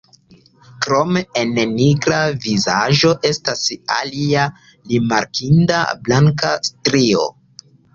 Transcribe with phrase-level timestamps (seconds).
[0.85, 3.63] Krome en nigra vizaĝo estas
[4.01, 7.35] alia rimarkinda blanka strio.